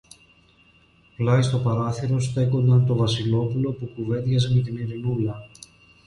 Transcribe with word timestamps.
Πλάι 1.15 1.41
στο 1.41 1.57
παράθυρο 1.59 2.19
στέκονταν 2.19 2.85
το 2.85 2.95
Βασιλόπουλο 2.95 3.71
που 3.71 3.91
κουβέντιαζε 3.95 4.53
με 4.55 4.61
την 4.61 4.77
Ειρηνούλα 4.77 5.47